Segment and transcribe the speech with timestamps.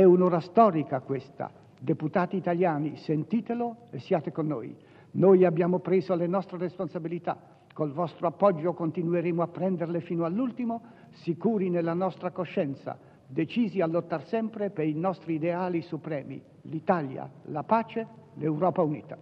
[0.00, 1.50] È un'ora storica questa.
[1.78, 4.74] Deputati italiani, sentitelo e siate con noi.
[5.10, 7.36] Noi abbiamo preso le nostre responsabilità.
[7.74, 14.24] Col vostro appoggio continueremo a prenderle fino all'ultimo, sicuri nella nostra coscienza, decisi a lottare
[14.24, 18.06] sempre per i nostri ideali supremi, l'Italia, la pace,
[18.36, 19.18] l'Europa unita.